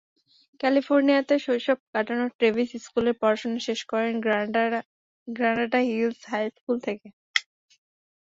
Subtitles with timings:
[0.59, 4.13] ক্যালিফোর্নিয়াতে শৈশব কাটানো ট্রেভিস স্কুলের পড়াশোনা শেষ করেন
[5.27, 7.07] গ্রানাডা হিলস হাইস্কুল থেকে।